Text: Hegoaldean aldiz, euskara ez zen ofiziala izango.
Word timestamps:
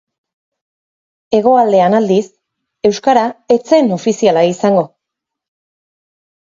Hegoaldean 1.39 1.97
aldiz, 1.99 2.25
euskara 2.93 3.29
ez 3.59 3.61
zen 3.75 3.95
ofiziala 4.01 4.47
izango. 4.57 4.87